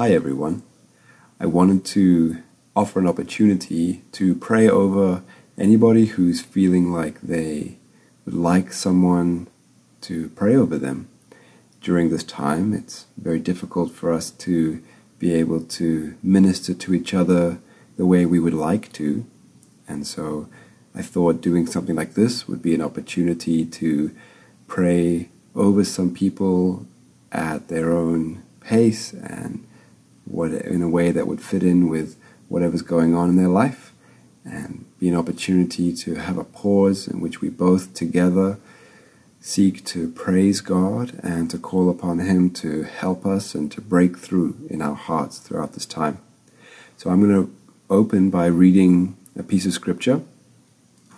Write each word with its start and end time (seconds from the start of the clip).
Hi 0.00 0.12
everyone. 0.12 0.62
I 1.38 1.44
wanted 1.44 1.84
to 1.96 2.42
offer 2.74 3.00
an 3.00 3.06
opportunity 3.06 4.02
to 4.12 4.34
pray 4.34 4.66
over 4.66 5.22
anybody 5.58 6.06
who's 6.06 6.40
feeling 6.40 6.90
like 6.90 7.20
they 7.20 7.76
would 8.24 8.34
like 8.34 8.72
someone 8.72 9.46
to 10.00 10.30
pray 10.30 10.56
over 10.56 10.78
them. 10.78 11.10
During 11.82 12.08
this 12.08 12.24
time, 12.24 12.72
it's 12.72 13.08
very 13.18 13.38
difficult 13.38 13.92
for 13.92 14.10
us 14.10 14.30
to 14.30 14.82
be 15.18 15.34
able 15.34 15.60
to 15.64 16.16
minister 16.22 16.72
to 16.72 16.94
each 16.94 17.12
other 17.12 17.58
the 17.98 18.06
way 18.06 18.24
we 18.24 18.40
would 18.40 18.54
like 18.54 18.90
to. 18.94 19.26
And 19.86 20.06
so 20.06 20.48
I 20.94 21.02
thought 21.02 21.42
doing 21.42 21.66
something 21.66 21.94
like 21.94 22.14
this 22.14 22.48
would 22.48 22.62
be 22.62 22.74
an 22.74 22.80
opportunity 22.80 23.66
to 23.66 24.16
pray 24.66 25.28
over 25.54 25.84
some 25.84 26.14
people 26.14 26.86
at 27.30 27.68
their 27.68 27.92
own 27.92 28.42
pace 28.62 29.12
and 29.12 29.66
what 30.30 30.52
in 30.52 30.82
a 30.82 30.88
way 30.88 31.10
that 31.10 31.26
would 31.26 31.40
fit 31.40 31.62
in 31.62 31.88
with 31.88 32.16
whatever's 32.48 32.82
going 32.82 33.14
on 33.14 33.28
in 33.28 33.36
their 33.36 33.48
life 33.48 33.92
and 34.44 34.84
be 34.98 35.08
an 35.08 35.16
opportunity 35.16 35.92
to 35.92 36.14
have 36.14 36.38
a 36.38 36.44
pause 36.44 37.06
in 37.06 37.20
which 37.20 37.40
we 37.40 37.48
both 37.48 37.94
together 37.94 38.58
seek 39.40 39.84
to 39.86 40.10
praise 40.10 40.60
God 40.60 41.18
and 41.22 41.50
to 41.50 41.58
call 41.58 41.88
upon 41.88 42.18
Him 42.18 42.50
to 42.50 42.82
help 42.82 43.24
us 43.24 43.54
and 43.54 43.72
to 43.72 43.80
break 43.80 44.18
through 44.18 44.56
in 44.68 44.82
our 44.82 44.94
hearts 44.94 45.38
throughout 45.38 45.72
this 45.72 45.86
time. 45.86 46.18
So 46.96 47.10
I'm 47.10 47.20
going 47.20 47.46
to 47.46 47.54
open 47.88 48.30
by 48.30 48.46
reading 48.46 49.16
a 49.36 49.42
piece 49.42 49.64
of 49.66 49.72
scripture 49.72 50.22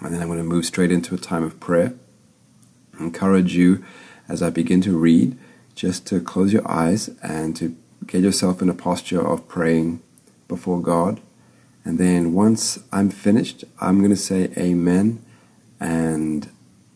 and 0.01 0.15
then 0.15 0.20
I'm 0.20 0.29
going 0.29 0.39
to 0.39 0.45
move 0.45 0.65
straight 0.65 0.92
into 0.92 1.15
a 1.15 1.19
time 1.19 1.42
of 1.42 1.61
prayer. 1.61 1.95
I 2.98 3.05
encourage 3.05 3.55
you 3.55 3.84
as 4.29 4.42
I 4.42 4.51
begin 4.51 4.81
to 4.83 4.97
read 4.97 5.37
just 5.75 6.06
to 6.09 6.20
close 6.20 6.53
your 6.53 6.69
eyes 6.70 7.11
and 7.23 7.56
to 7.56 7.77
get 8.06 8.23
yourself 8.23 8.62
in 8.62 8.69
a 8.69 8.74
posture 8.74 9.27
of 9.27 9.48
praying 9.48 10.02
before 10.48 10.80
God. 10.80 11.20
And 11.84 11.98
then 11.98 12.33
once 12.33 12.78
I'm 12.92 13.11
finished, 13.11 13.64
I'm 13.81 13.98
going 13.98 14.11
to 14.11 14.17
say 14.17 14.50
amen. 14.56 15.25
And 15.81 16.50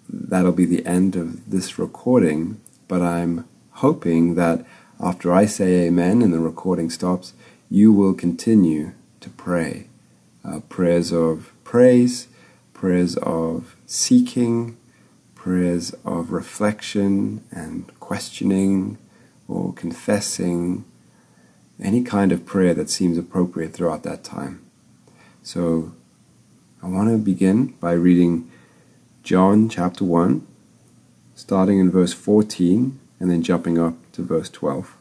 that'll 0.09 0.53
be 0.53 0.67
the 0.67 0.87
end 0.87 1.17
of 1.17 1.51
this 1.51 1.79
recording. 1.79 2.61
But 2.89 3.03
I'm 3.03 3.49
hoping 3.73 4.37
that 4.37 4.65
after 5.01 5.33
I 5.33 5.47
say 5.47 5.87
amen 5.87 6.23
and 6.23 6.33
the 6.33 6.39
recording 6.39 6.91
stops, 6.91 7.35
you 7.69 7.93
will 7.93 8.15
continue 8.15 8.93
to 9.21 9.31
pray. 9.31 9.89
Uh, 10.45 10.61
prayers 10.69 11.13
of 11.13 11.53
praise, 11.65 12.29
prayers 12.73 13.17
of 13.17 13.77
seeking, 13.87 14.77
prayers 15.35 15.95
of 16.05 16.31
reflection 16.31 17.43
and 17.51 17.91
questioning 17.99 18.99
or 19.49 19.73
confessing, 19.73 20.85
any 21.83 22.03
kind 22.03 22.33
of 22.33 22.47
prayer 22.47 22.75
that 22.75 22.91
seems 22.91 23.19
appropriate 23.19 23.73
throughout 23.73 24.03
that 24.05 24.25
time. 24.25 24.65
So 25.43 25.93
I 26.83 26.89
want 26.89 27.11
to 27.11 27.19
begin 27.19 27.75
by 27.81 27.93
reading 27.93 28.51
John 29.23 29.69
chapter 29.69 30.05
1, 30.05 30.47
starting 31.35 31.79
in 31.79 31.91
verse 31.91 32.13
14 32.13 32.99
and 33.19 33.31
then 33.31 33.43
jumping 33.43 33.79
up 33.79 33.95
to 34.13 34.23
verse 34.23 34.49
12. 34.49 34.97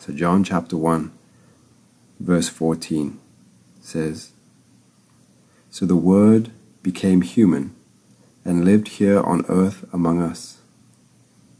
So, 0.00 0.12
John 0.12 0.44
chapter 0.44 0.76
1, 0.76 1.12
verse 2.20 2.48
14 2.48 3.18
says, 3.80 4.32
So 5.70 5.84
the 5.84 5.96
Word 5.96 6.50
became 6.82 7.22
human 7.22 7.74
and 8.44 8.64
lived 8.64 8.88
here 8.88 9.20
on 9.20 9.44
earth 9.48 9.84
among 9.92 10.22
us. 10.22 10.58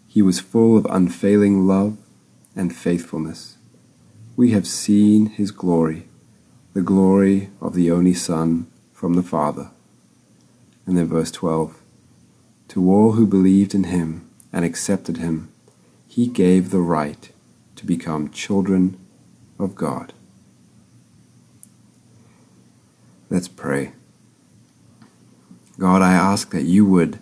He 0.07 0.23
was 0.23 0.41
full 0.41 0.77
of 0.77 0.87
unfailing 0.87 1.67
love 1.67 1.99
and 2.57 2.75
faithfulness. 2.75 3.58
We 4.39 4.53
have 4.53 4.69
seen 4.69 5.31
his 5.31 5.51
glory, 5.51 6.07
the 6.73 6.81
glory 6.81 7.51
of 7.61 7.75
the 7.75 7.91
only 7.91 8.15
Son 8.15 8.69
from 8.93 9.15
the 9.15 9.23
Father. 9.25 9.73
And 10.87 10.97
then 10.97 11.09
verse 11.09 11.33
12 11.33 11.83
To 12.69 12.89
all 12.89 13.13
who 13.15 13.27
believed 13.27 13.75
in 13.75 13.83
him 13.83 14.31
and 14.53 14.65
accepted 14.65 15.17
him, 15.17 15.49
he 16.07 16.29
gave 16.29 16.71
the 16.71 16.79
right 16.79 17.33
to 17.75 17.85
become 17.85 18.31
children 18.31 18.97
of 19.59 19.75
God. 19.75 20.13
Let's 23.31 23.49
pray. 23.49 23.91
God, 25.81 26.01
I 26.01 26.13
ask 26.13 26.53
that 26.53 26.63
you 26.63 26.87
would 26.87 27.19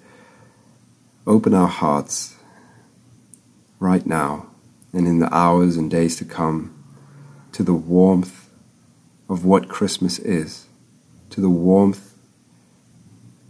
open 1.26 1.54
our 1.54 1.66
hearts 1.66 2.36
right 3.80 4.04
now 4.04 4.48
and 4.92 5.08
in 5.08 5.20
the 5.20 5.34
hours 5.34 5.78
and 5.78 5.90
days 5.90 6.16
to 6.16 6.26
come 6.26 6.75
to 7.56 7.62
the 7.62 7.72
warmth 7.72 8.50
of 9.30 9.42
what 9.42 9.66
Christmas 9.66 10.18
is, 10.18 10.66
to 11.30 11.40
the 11.40 11.48
warmth 11.48 12.12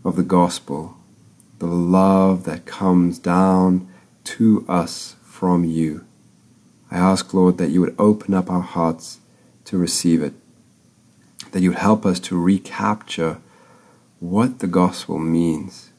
of 0.04 0.14
the 0.14 0.22
gospel, 0.22 0.96
the 1.58 1.66
love 1.66 2.44
that 2.44 2.66
comes 2.66 3.18
down 3.18 3.88
to 4.22 4.64
us 4.68 5.16
from 5.24 5.64
you. 5.64 6.06
I 6.88 6.98
ask, 6.98 7.34
Lord, 7.34 7.58
that 7.58 7.70
you 7.70 7.80
would 7.80 7.96
open 7.98 8.32
up 8.32 8.48
our 8.48 8.60
hearts 8.60 9.18
to 9.64 9.76
receive 9.76 10.22
it, 10.22 10.34
that 11.50 11.60
you 11.60 11.70
would 11.70 11.80
help 11.80 12.06
us 12.06 12.20
to 12.20 12.40
recapture 12.40 13.38
what 14.20 14.60
the 14.60 14.68
gospel 14.68 15.18
means, 15.18 15.90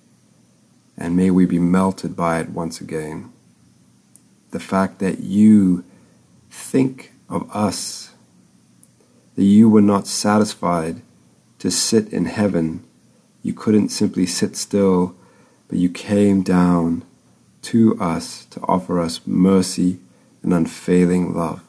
and 0.97 1.17
may 1.17 1.29
we 1.29 1.45
be 1.45 1.59
melted 1.59 2.15
by 2.15 2.39
it 2.39 2.51
once 2.51 2.79
again. 2.79 3.33
The 4.51 4.61
fact 4.61 4.99
that 4.99 5.19
you 5.19 5.83
think 6.49 7.11
of 7.29 7.49
us, 7.55 8.11
that 9.35 9.43
you 9.43 9.69
were 9.69 9.81
not 9.81 10.07
satisfied 10.07 11.01
to 11.59 11.71
sit 11.71 12.11
in 12.13 12.25
heaven, 12.25 12.83
you 13.43 13.53
couldn't 13.53 13.89
simply 13.89 14.25
sit 14.25 14.55
still, 14.55 15.15
but 15.67 15.77
you 15.77 15.89
came 15.89 16.41
down 16.41 17.03
to 17.63 17.99
us 17.99 18.45
to 18.45 18.61
offer 18.61 18.99
us 18.99 19.19
mercy 19.25 19.99
and 20.43 20.53
unfailing 20.53 21.33
love. 21.35 21.61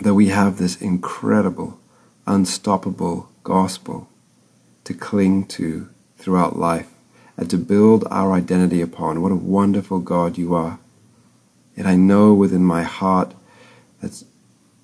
That 0.00 0.14
we 0.14 0.28
have 0.28 0.58
this 0.58 0.80
incredible, 0.80 1.78
unstoppable 2.26 3.28
gospel 3.44 4.08
to 4.84 4.94
cling 4.94 5.46
to 5.46 5.88
throughout 6.18 6.58
life 6.58 6.88
and 7.36 7.48
to 7.50 7.56
build 7.56 8.06
our 8.10 8.32
identity 8.32 8.82
upon. 8.82 9.22
What 9.22 9.32
a 9.32 9.36
wonderful 9.36 10.00
God 10.00 10.36
you 10.36 10.54
are. 10.54 10.78
Yet 11.76 11.86
I 11.86 11.96
know 11.96 12.34
within 12.34 12.64
my 12.64 12.82
heart 12.82 13.34
that 14.00 14.22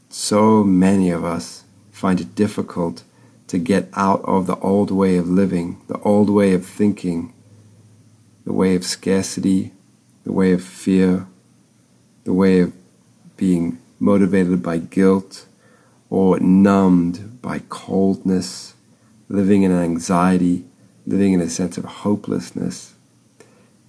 so 0.08 0.62
many 0.64 1.10
of 1.10 1.24
us 1.24 1.64
find 1.90 2.20
it 2.20 2.34
difficult 2.34 3.02
to 3.48 3.58
get 3.58 3.88
out 3.94 4.22
of 4.24 4.46
the 4.46 4.56
old 4.56 4.90
way 4.90 5.16
of 5.16 5.28
living, 5.28 5.80
the 5.88 5.98
old 6.00 6.28
way 6.28 6.52
of 6.52 6.66
thinking, 6.66 7.32
the 8.44 8.52
way 8.52 8.74
of 8.74 8.84
scarcity, 8.84 9.72
the 10.24 10.32
way 10.32 10.52
of 10.52 10.62
fear, 10.62 11.26
the 12.24 12.32
way 12.32 12.60
of 12.60 12.72
being 13.36 13.78
motivated 13.98 14.62
by 14.62 14.78
guilt 14.78 15.46
or 16.10 16.38
numbed 16.40 17.40
by 17.40 17.60
coldness 17.68 18.74
living 19.28 19.62
in 19.62 19.72
anxiety, 19.72 20.64
living 21.06 21.32
in 21.32 21.40
a 21.40 21.48
sense 21.48 21.76
of 21.78 21.84
hopelessness, 21.84 22.94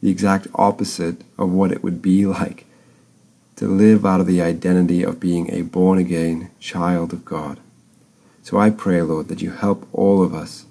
the 0.02 0.10
exact 0.10 0.48
opposite 0.56 1.22
of 1.38 1.52
what 1.52 1.72
it 1.72 1.84
would 1.84 2.02
be 2.02 2.26
like 2.40 2.66
to 3.58 3.68
live 3.68 4.06
out 4.06 4.22
of 4.22 4.28
the 4.28 4.42
identity 4.42 5.04
of 5.04 5.20
being 5.20 5.52
a 5.52 5.64
born 5.64 5.98
again 5.98 6.50
child 6.60 7.12
of 7.12 7.26
God. 7.26 7.60
So 8.44 8.58
I 8.58 8.70
pray, 8.70 9.02
Lord, 9.02 9.28
that 9.28 9.42
you 9.42 9.52
help 9.52 9.88
all 9.92 10.24
of 10.24 10.34
us 10.34 10.66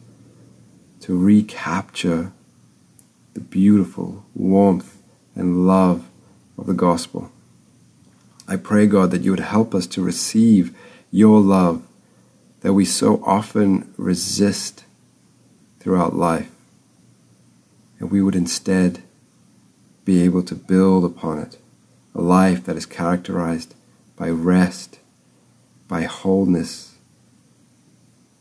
to 1.01 1.19
recapture 1.19 2.33
the 3.35 3.41
beautiful 3.41 4.25
warmth 4.35 5.03
and 5.35 5.67
love 5.67 6.09
of 6.57 6.67
the 6.67 6.75
gospel. 6.75 7.31
I 8.49 8.57
pray, 8.57 8.87
God, 8.87 9.11
that 9.11 9.23
you 9.23 9.33
would 9.33 9.41
help 9.41 9.75
us 9.75 9.89
to 9.89 10.01
receive 10.01 10.75
your 11.11 11.41
love 11.41 11.83
that 12.61 12.73
we 12.73 12.85
so 12.85 13.23
often 13.25 13.93
resist 13.97 14.85
throughout 15.81 16.15
life. 16.15 16.51
And 17.99 18.13
we 18.13 18.23
would 18.23 18.37
instead 18.37 19.03
be 20.05 20.23
able 20.23 20.45
to 20.45 20.55
build 20.55 21.05
upon 21.05 21.41
it 21.41 21.59
a 22.17 22.23
life 22.23 22.65
that 22.65 22.77
is 22.77 22.87
characterized 22.87 23.75
by 24.17 24.31
rest, 24.31 24.99
by 25.87 26.05
wholeness, 26.05 26.95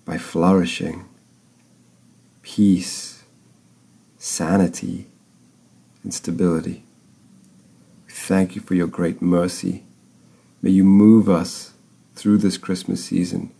by 0.06 0.18
flourishing, 0.18 1.04
peace, 2.42 3.24
sanity, 4.18 5.08
and 6.04 6.14
stability. 6.14 6.84
Thank 8.08 8.56
you 8.56 8.62
for 8.62 8.76
your 8.76 8.88
great 8.88 9.22
mercy. 9.22 9.84
May 10.62 10.70
you 10.70 10.86
move 10.86 11.28
us 11.28 11.74
through 12.16 12.38
this 12.38 12.58
Christmas 12.58 13.04
season 13.04 13.52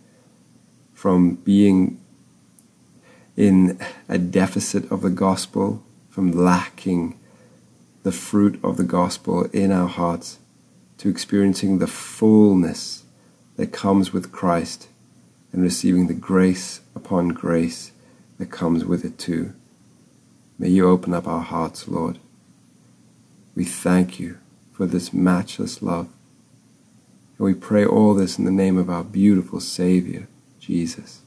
from 0.94 1.34
being 1.34 2.00
in 3.36 3.78
a 4.08 4.16
deficit 4.16 4.90
of 4.90 5.02
the 5.02 5.10
gospel, 5.10 5.84
from 6.08 6.32
lacking 6.32 7.18
the 8.06 8.12
fruit 8.12 8.56
of 8.62 8.76
the 8.76 8.84
gospel 8.84 9.46
in 9.46 9.72
our 9.72 9.88
hearts, 9.88 10.38
to 10.96 11.08
experiencing 11.08 11.80
the 11.80 11.88
fullness 11.88 13.02
that 13.56 13.72
comes 13.72 14.12
with 14.12 14.30
Christ 14.30 14.86
and 15.50 15.60
receiving 15.60 16.06
the 16.06 16.14
grace 16.14 16.82
upon 16.94 17.30
grace 17.30 17.90
that 18.38 18.46
comes 18.46 18.84
with 18.84 19.04
it 19.04 19.18
too. 19.18 19.54
May 20.56 20.68
you 20.68 20.88
open 20.88 21.14
up 21.14 21.26
our 21.26 21.40
hearts, 21.40 21.88
Lord. 21.88 22.20
We 23.56 23.64
thank 23.64 24.20
you 24.20 24.38
for 24.72 24.86
this 24.86 25.12
matchless 25.12 25.82
love. 25.82 26.06
And 27.38 27.44
we 27.44 27.54
pray 27.54 27.84
all 27.84 28.14
this 28.14 28.38
in 28.38 28.44
the 28.44 28.52
name 28.52 28.78
of 28.78 28.88
our 28.88 29.02
beautiful 29.02 29.58
Savior, 29.58 30.28
Jesus. 30.60 31.22